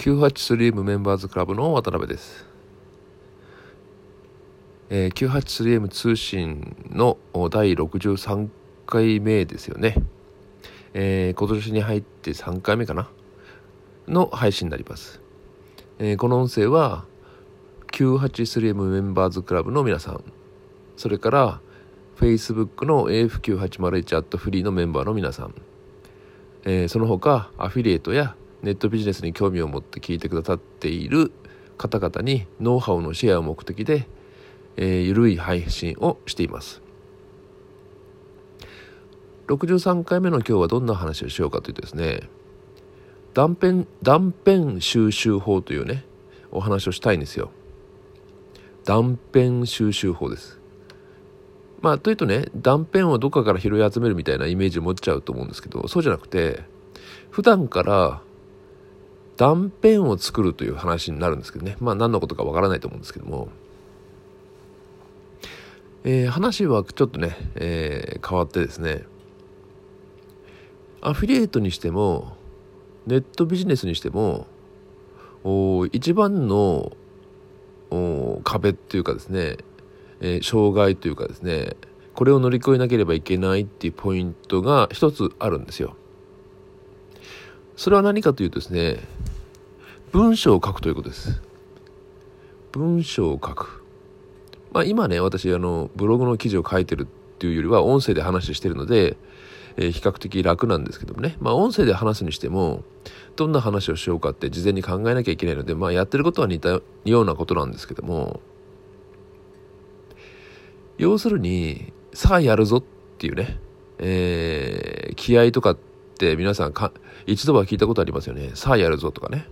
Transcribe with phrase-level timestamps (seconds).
[0.00, 2.46] 983M メンバーズクラブの渡辺です。
[4.88, 7.18] えー、983M 通信の
[7.50, 8.48] 第63
[8.86, 9.96] 回目ですよね。
[10.94, 13.10] えー、今年に入って3回目かな？
[14.08, 15.20] の配信になります。
[15.98, 17.04] えー、この音声は
[17.92, 20.24] 983M メンバーズクラブの皆さん、
[20.96, 21.60] それから
[22.16, 25.54] Facebook の AF9801 アットフリーのメンバーの皆さん、
[26.64, 31.32] えー、その他アフィリエイトやネットビジネスに興味を持って聞いてくださっている
[31.78, 34.06] 方々にノウハウのシェアを目的で、
[34.76, 36.82] えー、ゆるい配信をしています。
[39.48, 42.20] 63回目の今日はどんな話をしようかというとですね
[43.34, 46.04] 断片断片収集法というね
[46.52, 47.50] お話をしたいんですよ。
[48.84, 50.58] 断片収集法です。
[51.80, 56.62] まあというとね断片をどっかから拾い集めるみたいなイメージを持っちゃうと思うんですけどそうじゃなくて
[57.30, 58.22] 普段から
[59.40, 61.78] 断片を作るという話になるんですけどね。
[61.80, 63.48] まあ何のことかわからないと思うんですけども、
[66.04, 69.04] えー、話はちょっとね、えー、変わってですね。
[71.00, 72.36] アフィリエイトにしても
[73.06, 74.46] ネットビジネスにしても
[75.42, 76.92] お一番の
[78.44, 79.56] 壁っていうかですね
[80.20, 81.76] えー、障害というかですね
[82.14, 85.96] これを乗り越えなければいけないっていうポイントが一つあるんですよ。
[87.76, 88.98] それは何かというとですね
[90.12, 91.42] 文章を書くということです。
[92.72, 93.84] 文章を書く。
[94.72, 97.06] まあ今ね私あのブログの記事を書いてるっ
[97.38, 99.16] ていうよりは音声で話してるので、
[99.76, 102.84] えー、比較的楽なんですけどもねまあ音声で話すにしても
[103.34, 106.82] どんな話をしようかって事前に考えなきゃいけないのでまあやってることは似たよ
[107.22, 108.40] うなことなんですけども
[111.00, 112.82] 要するに、さあやるぞっ
[113.16, 113.58] ていうね、
[113.98, 115.78] えー、気合とかっ
[116.18, 116.92] て皆さんか、
[117.24, 118.50] 一度は聞いたことありますよね。
[118.52, 119.48] さあやるぞとかね。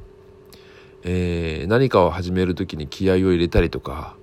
[1.04, 4.16] えー、何かを始める時に気合を入れたりとか、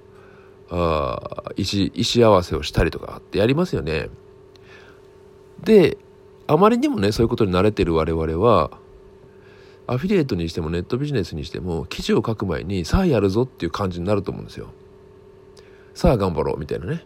[0.70, 4.10] あ意思、意思合わせをしたりとかってやりますよね。
[5.64, 5.98] で、
[6.48, 8.72] あまりにもね、そういうことに慣れてる我々は、
[9.88, 14.70] アフィリエイトにしてもネットビジネスにしても、記事を書く前に、さあやるぞっていう感じになると思うんですよ。
[15.94, 17.04] さあ頑張ろうみたいなね。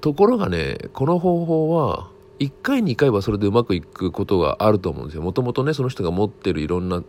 [0.00, 5.22] ところがね、この方法は、1回2回はそれでうまくいくことがあると思うんですよ。
[5.22, 7.02] もともとね、その人が持ってるいろんな、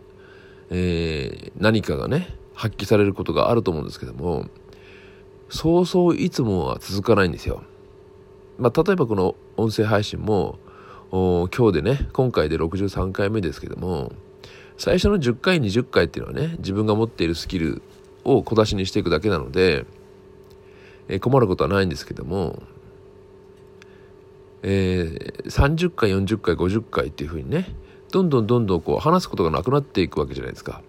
[0.74, 4.46] えー、何かがね、発揮されることがあると思うんですけども、
[5.50, 7.62] そうそういつもは続かないんですよ。
[8.58, 10.58] まあ、例えばこの音声配信も、
[11.10, 14.12] 今日でね、今回で63回目ですけども、
[14.78, 17.82] 最初の10回、20回っていうのはね、自分が持っているスキル
[18.24, 19.84] を小出しにしていくだけなので、
[21.08, 22.62] えー、困ることはないんですけども、
[24.62, 27.74] えー、30回40回50回っていうふうにね
[28.12, 30.82] どんどんどんどんこう話すことがなくなっていくわけじゃないですか。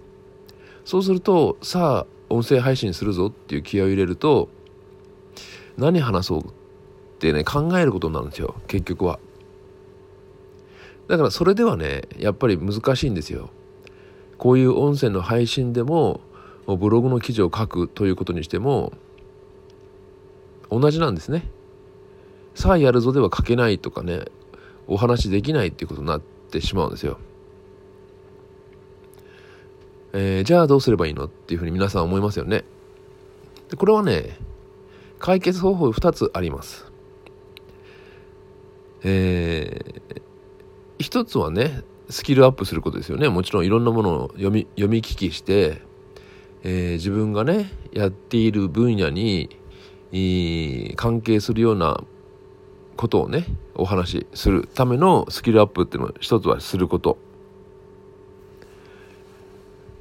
[0.84, 4.50] そうするとさあ音声配信するぞっていう気合を入れると
[5.78, 6.46] 何話そうっ
[7.20, 9.20] てね考えることになるんですよ結局は。
[11.08, 13.50] だからそれではねやっぱり難しいんですよ。
[14.38, 16.20] こういう音声の配信でも
[16.68, 18.92] ブログの記事を書くということにしても
[20.70, 21.50] 同じなんですね。
[22.56, 24.26] さあやるぞでは書けないとかね
[24.88, 27.20] お話できないっていうことになっててしまうんですよ。
[30.14, 32.64] えー、じゃあどうすればいいのっていうふうに皆さん思いますよね。
[33.70, 34.38] でこれはね
[35.18, 36.86] 解決方法2つあります。
[39.04, 40.22] えー、
[41.00, 45.82] 一つはねスキルアップすることですよねもちろんいろんなものを読み読み聞きして、
[46.64, 49.50] えー、自分がねやっている分野に
[50.96, 52.02] 関係するような
[52.96, 53.46] ことをね
[53.76, 57.18] お話しするためのスキルアップっていうのを一つはすること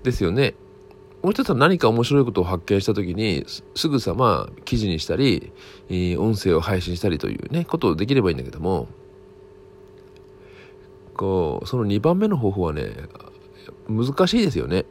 [0.02, 0.54] ですよね
[1.22, 3.44] もう一つは何か面白いことを発見した時に
[3.76, 5.52] すぐさま記事にしたり
[6.18, 8.88] 音声を配信したりというねことをできればいいんだけども
[11.14, 12.90] こうその2番目の方法はね
[13.88, 14.84] 難しいですよね。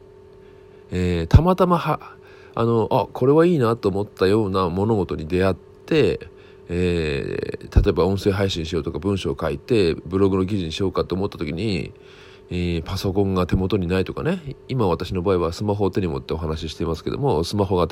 [0.90, 2.14] えー、たまたまは
[2.54, 6.28] あのあこれはいいなと思ったような物事に出会って
[6.68, 11.92] えー、例えば音声配信しようとか文章を書いてブログの記事にしようかと思った時に、
[12.50, 17.88] えー、パソコンが手元にないとかね今私の場合はスマホを手に持ってお話ししていますけどもスマホが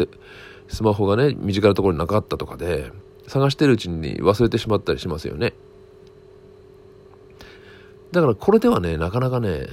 [0.68, 2.92] スマホがね身近なところになかったとかで
[3.26, 5.52] 探してるうちに忘れてしまったりしますよね
[8.12, 9.66] だからこれではねなかなかね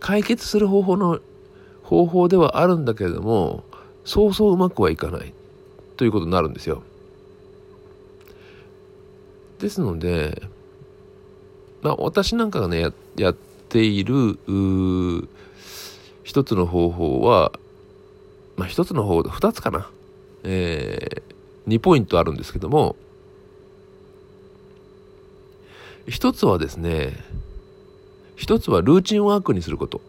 [0.00, 1.20] 解決する方法の
[1.82, 3.64] 方法ではあるんだけれども
[4.04, 5.32] そうそううまくはいかない
[5.96, 6.82] ということになるんですよ。
[9.58, 10.42] ですので、
[11.82, 13.34] まあ、私なんかがねや、やっ
[13.68, 14.38] ている
[16.24, 17.52] 一つの方法は、
[18.56, 19.90] まあ、一つの方法二つかな、
[20.42, 22.96] えー、2ポイントあるんですけども
[26.08, 27.16] 一つはですね
[28.36, 30.00] 一つはルーチンワークにすること。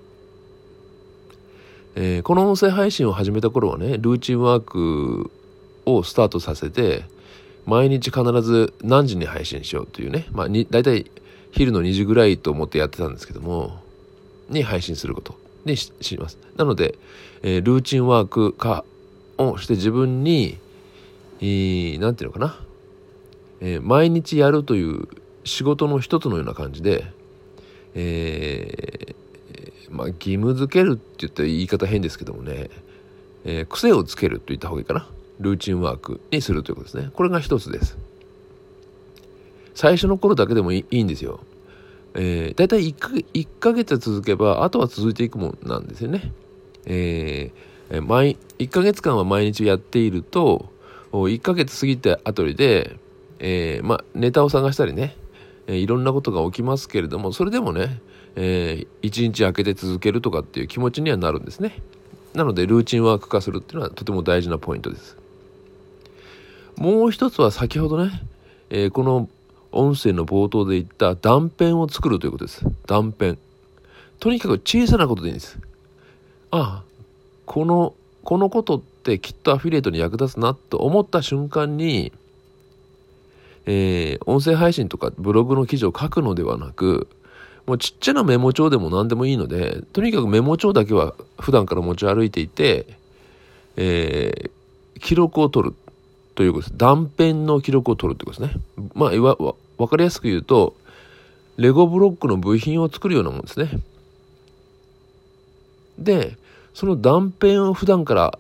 [1.95, 5.31] えー、この音声配信を始めた頃はねルーチンワーク
[5.85, 7.05] をスタートさせて
[7.67, 11.11] 毎日必ず何時に配信しようというね、まあ、に大体
[11.51, 13.81] 昼の2時ぐらいと思ってやってたんですけども
[14.49, 15.47] に配信すること。
[15.67, 16.39] にします。
[16.55, 16.95] なので、
[17.43, 18.83] えー、ルーチンワーク化
[19.37, 20.57] をして自分に
[21.39, 22.59] 何て言うのかな、
[23.61, 25.07] えー、毎日やるという
[25.43, 27.05] 仕事の一つのような感じで、
[27.93, 32.69] えー、まあ、義務付けるって言ったら言い方変ですけどもね、
[33.45, 35.07] えー、癖をつけると言った方がいいかな。
[35.39, 37.11] ルーチンワークにするということですね。
[37.13, 37.97] これが一つです。
[39.75, 41.39] 最初の頃だけでもいいんですよ。
[42.15, 46.31] えー、大体 1, か1ヶ月続けば、あとは続いていくもんなんですよね。
[46.85, 50.69] えー、毎1ヶ月間は毎日やっていると、
[51.11, 52.97] 1ヶ月過ぎたあたりで、
[53.39, 55.15] えー、まあ、ネタを探したりね、
[55.67, 58.01] えー、いろんなことが起きますけれども、それでもね、
[58.35, 61.81] えー、1日空けて続けるとかっていう気持ちにはなるんですね。
[62.33, 65.17] なのでルーチンワーク化するっていうのはとても大事なポイントです。
[66.77, 68.21] もう一つは先ほどね、
[68.69, 69.29] えー、この
[69.71, 72.65] 音声の冒頭で言った断片を作るということです。
[72.85, 73.35] 断片。
[74.19, 75.59] とにかく小さなことでいいんです。
[76.51, 76.83] ああ、
[77.45, 77.93] この、
[78.23, 82.11] このことってきっとアフィリエイトに役立つなと思った瞬間に、
[83.65, 87.07] えー、音声配信とかブログの記事を書くのではなく、
[87.65, 92.85] もうちっちゃなメモ帳でも何でもいいので、とにかくメモ帳だけは普段から持ち歩いていて、
[93.75, 95.75] えー、記録を取る
[96.37, 96.77] ということです。
[96.77, 98.61] 断片の記録を取るということですね。
[98.93, 100.75] まあ、わ、わかりやすく言うと、
[101.57, 103.79] レゴブロックの部品を作るようなもんですね。
[105.97, 106.37] で、
[106.75, 108.37] その断片を普段から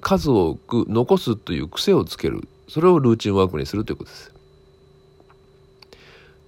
[0.00, 2.46] 数多く残すという癖をつける。
[2.68, 4.32] それをルーチンワークにするということです。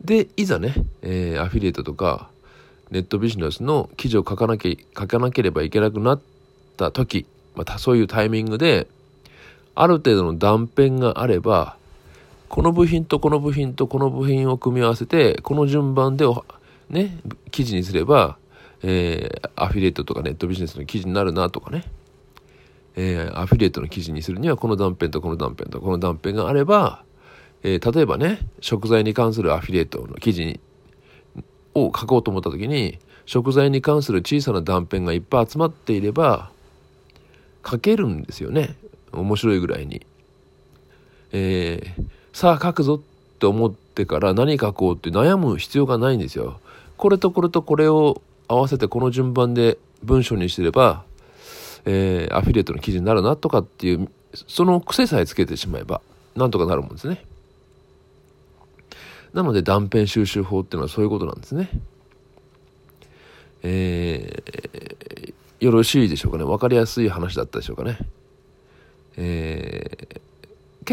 [0.05, 2.31] で、いざね、えー、アフィリエイトとか、
[2.93, 6.21] ネットビジネスの記事を書かなきゃ、書かなければいけなくなっ
[6.77, 7.27] た時、
[7.57, 8.87] またそういうタイミングで、
[9.75, 11.77] ある程度の断片があれば、
[12.49, 16.27] この部品とこの部品とこの部品を組み合わせて、この順番で
[16.91, 17.19] ね、
[17.51, 18.39] 記事にすれば、
[18.83, 21.85] えー、アフィリエイトとかネットビジネスの記事になるなとかね、
[22.97, 27.03] えー、アフィリエイトの記事にするにはこの断片とこの断片とこの断片があれば、
[27.63, 30.61] えー、例えばね、食材に関するアフィリエイトの記事に
[31.75, 36.51] を書こうと思った時に、食材に関する小さな断片がいっぱい集まっていれば、
[37.67, 38.77] 書けるんですよね。
[39.15, 40.07] 面白いぐらいに。
[41.33, 46.61] えー、さあ書くぞって思ってから何書こうって悩む必要がないんですよ。
[46.97, 51.05] これとこれとこれを合わせてこの順番で文章にしてれば、
[51.85, 56.01] えー、アフィリエイトの記事になるなとかっていう、その癖さえつけてしまえば、
[56.37, 57.25] なんとかなるもんですね。
[59.33, 61.71] なので断片収集法っていうのはそういうことなんですね。
[63.63, 66.45] えー、よろしいでしょうかね。
[66.45, 67.99] わかりやすい話だったでしょうかね。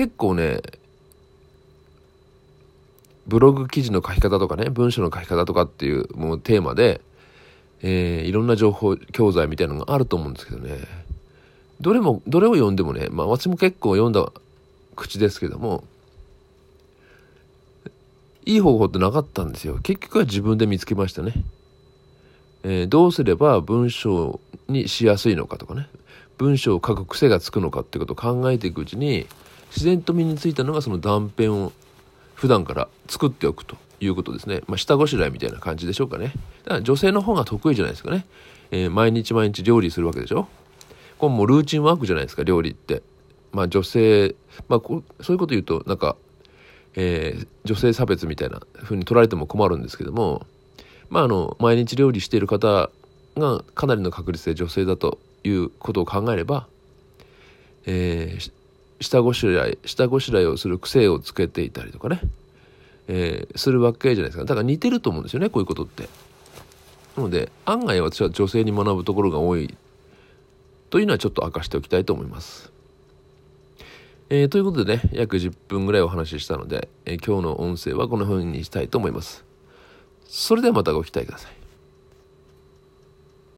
[0.02, 0.62] 結構ね、
[3.28, 7.02] ブログ記事の書き方とかね、文章の書き方とかっていうもうテーマで、
[7.84, 10.80] えー、いろんな情報教材みたいなのがあると思うんですけどね。
[11.82, 14.28] どれも、どれを読んでもね、まあ私も結構読んだ
[14.96, 15.84] 口ですけども、
[18.48, 19.78] いい方法ってなかったんですよ。
[19.84, 21.34] 結局は自分で見つけましたね。
[22.64, 25.88] えー、どうすれば文章にしやすいのかとかね。
[26.40, 29.28] 文章を書く癖がつくのかってことを考えていくうちに、
[29.72, 31.74] 自然と身についたのがその断片を
[32.36, 34.62] 普段から作っておくということですね。
[34.68, 36.34] まあ、下ごしらえみたいな感じでしょうかね。
[36.64, 38.26] だから女性の方が得意じゃないですかね。
[38.72, 40.48] えー、毎日毎日料理するわけでしょ。
[41.18, 43.02] これもうルーチンワークじゃないですか、料理って。
[43.52, 44.36] まあ女性、
[44.70, 46.16] まあこそういうこと言うと、なんか
[46.96, 50.46] えー、女性差別みたいな風に取られても困るんですけども、
[51.10, 52.90] まあ、あの毎日料理している方
[53.38, 56.68] がかなりの確率で女性だということを考えれば、
[57.86, 58.52] えー、
[59.02, 62.22] 下ごしらえ下ごしらえをする癖をつけていたりとかね、
[63.08, 66.08] えー、するわけじゃないですかだから似てると思うんですよねこういうことって。
[67.18, 69.76] なので案外私は女性に学ぶところが多い
[70.90, 72.72] というのはちょっと明かしておきたいと思います。
[74.30, 79.44] えー、ということでね、約10分ぐらいお話ししたので、えー、今日の音声はこの風にしたいと思います。
[80.26, 81.61] それではまたご期待ください。